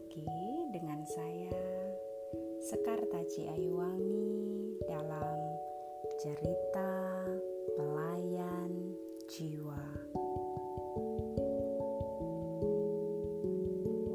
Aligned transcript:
lagi 0.00 0.24
dengan 0.72 1.04
saya 1.04 1.52
Sekar 2.64 2.96
Taji 3.12 3.52
Ayuwangi 3.52 4.80
dalam 4.88 5.40
cerita 6.16 6.92
pelayan 7.76 8.96
jiwa. 9.28 9.84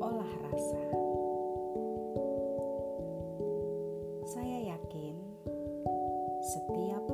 Olah 0.01 0.33
rasa. 0.49 0.85
Saya 4.25 4.73
yakin 4.73 5.15
setiap 6.41 7.05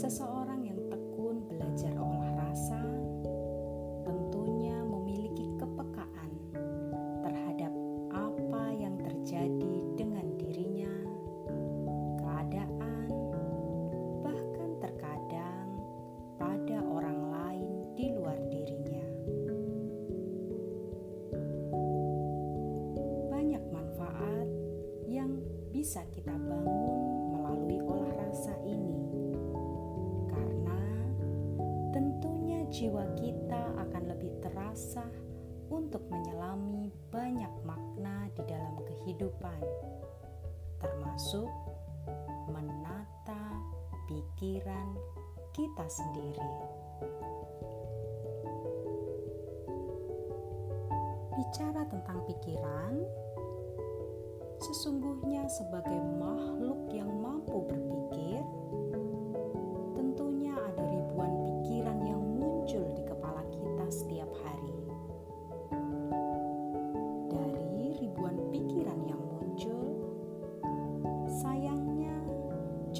Seseorang 0.00 0.39
jiwa 32.80 33.04
kita 33.20 33.76
akan 33.76 34.08
lebih 34.08 34.32
terasa 34.40 35.04
untuk 35.68 36.00
menyelami 36.08 36.88
banyak 37.12 37.52
makna 37.68 38.32
di 38.32 38.40
dalam 38.48 38.72
kehidupan, 38.88 39.60
termasuk 40.80 41.52
menata 42.48 43.60
pikiran 44.08 44.96
kita 45.52 45.84
sendiri. 45.92 46.52
Bicara 51.36 51.84
tentang 51.84 52.24
pikiran, 52.32 52.96
sesungguhnya 54.56 55.44
sebagai 55.52 56.00
makhluk 56.16 56.88
yang 56.96 57.12
mampu 57.12 57.60
berpikir, 57.68 58.40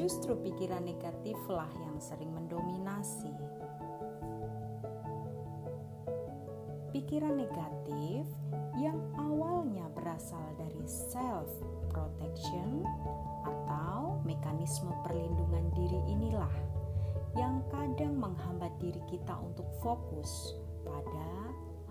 justru 0.01 0.33
pikiran 0.41 0.81
negatiflah 0.81 1.69
yang 1.85 2.01
sering 2.01 2.33
mendominasi. 2.33 3.37
Pikiran 6.89 7.37
negatif 7.37 8.25
yang 8.81 8.97
awalnya 9.21 9.93
berasal 9.93 10.57
dari 10.57 10.81
self 10.89 11.53
protection 11.93 12.81
atau 13.45 14.25
mekanisme 14.25 14.89
perlindungan 15.05 15.69
diri 15.77 16.01
inilah 16.09 16.55
yang 17.37 17.61
kadang 17.69 18.17
menghambat 18.17 18.73
diri 18.81 19.05
kita 19.05 19.37
untuk 19.37 19.69
fokus 19.85 20.57
pada 20.83 21.29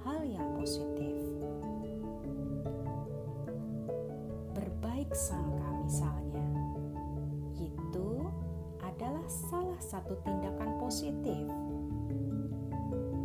hal 0.01 0.25
yang 0.25 0.57
positif. 0.57 1.21
Berbaik 4.57 5.13
sangka 5.13 5.69
misalnya, 5.85 6.28
salah 9.29 9.77
satu 9.77 10.17
tindakan 10.25 10.81
positif. 10.81 11.45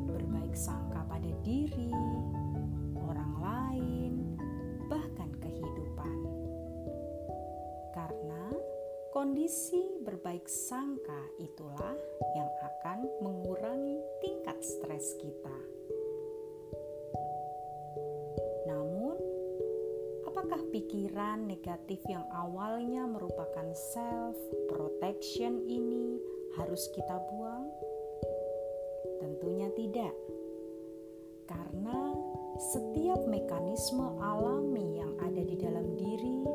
Berbaik 0.05 0.53
sangka 0.53 1.01
pada 1.09 1.33
diri, 1.41 1.89
orang 3.01 3.33
lain, 3.41 4.13
bahkan 4.87 5.33
kehidupan. 5.41 6.19
Karena 7.97 8.53
kondisi 9.17 9.81
berbaik 10.05 10.45
sangka 10.45 11.25
itulah 11.41 11.97
yang 12.37 12.51
akan 12.61 13.09
mengurangi 13.25 13.97
tingkat 14.21 14.61
stres 14.61 15.17
kita. 15.17 15.44
Apakah 20.55 20.71
pikiran 20.71 21.51
negatif 21.51 21.99
yang 22.07 22.23
awalnya 22.31 23.03
merupakan 23.11 23.75
self 23.75 24.39
protection 24.71 25.59
ini 25.67 26.23
harus 26.55 26.95
kita 26.95 27.19
buang? 27.27 27.67
Tentunya 29.19 29.67
tidak. 29.75 30.15
Karena 31.51 32.15
setiap 32.71 33.27
mekanisme 33.27 34.07
alami 34.23 35.03
yang 35.03 35.19
ada 35.27 35.43
di 35.43 35.59
dalam 35.59 35.91
diri 35.99 36.47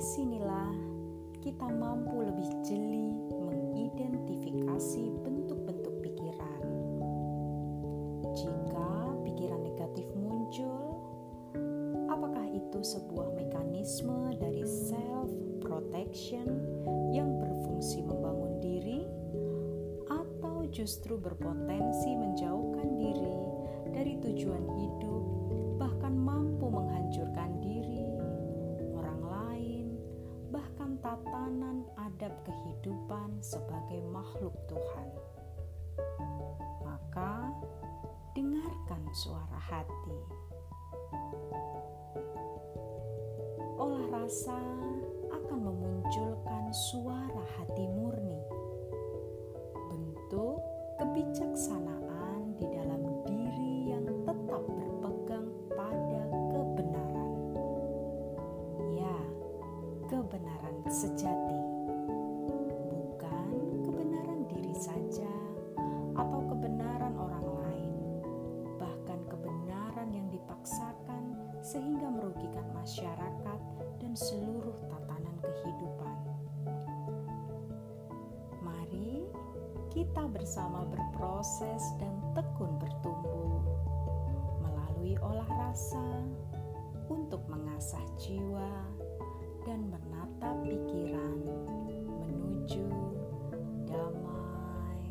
sinilah 0.00 0.72
kita 1.44 1.68
mampu 1.68 2.24
lebih 2.24 2.48
jeli 2.64 3.12
mengidentifikasi 3.36 5.12
bentuk-bentuk 5.20 5.94
pikiran. 6.00 6.62
Jika 8.32 9.12
pikiran 9.28 9.60
negatif 9.60 10.08
muncul, 10.16 11.04
apakah 12.08 12.48
itu 12.48 12.80
sebuah 12.80 13.36
mekanisme 13.36 14.32
dari 14.40 14.64
self 14.64 15.28
protection 15.60 16.48
yang 17.12 17.36
berfungsi 17.36 18.00
membangun 18.00 18.56
diri 18.64 19.04
atau 20.08 20.64
justru 20.72 21.20
berpotensi 21.20 22.16
menjauhkan 22.16 22.88
diri 22.96 23.59
tatanan 31.50 31.82
adab 31.98 32.30
kehidupan 32.46 33.42
sebagai 33.42 33.98
makhluk 34.14 34.54
Tuhan. 34.70 35.08
Maka, 36.86 37.50
dengarkan 38.38 39.02
suara 39.10 39.58
hati. 39.58 40.18
Olah 43.82 44.06
rasa 44.14 44.62
akan 45.34 45.58
memunculkan 45.58 46.70
suara 46.70 47.42
hati 47.58 47.89
sejati, 60.90 61.62
bukan 62.90 63.46
kebenaran 63.86 64.42
diri 64.50 64.74
saja 64.74 65.30
atau 66.18 66.42
kebenaran 66.50 67.14
orang 67.14 67.46
lain, 67.62 67.94
bahkan 68.74 69.22
kebenaran 69.30 70.10
yang 70.10 70.26
dipaksakan 70.34 71.38
sehingga 71.62 72.10
merugikan 72.10 72.66
masyarakat 72.74 73.60
dan 74.02 74.12
seluruh 74.18 74.74
tatanan 74.90 75.38
kehidupan. 75.38 76.16
Mari 78.58 79.30
kita 79.94 80.26
bersama 80.26 80.90
berproses 80.90 81.86
dan 82.02 82.18
tekun 82.34 82.82
bertumbuh 82.82 83.62
melalui 84.58 85.14
olah 85.22 85.70
rasa 85.70 86.26
untuk 87.06 87.46
mengasah 87.46 88.02
jiwa 88.18 88.90
dan 89.66 89.92
menatap 89.92 90.56
pikiran 90.64 91.36
menuju 92.24 92.88
damai, 93.84 95.04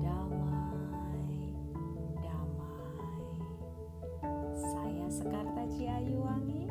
damai, 0.00 1.52
damai. 2.24 3.12
Saya 4.56 5.06
Sekarta 5.12 5.68
Ciayuwangi 5.68 6.61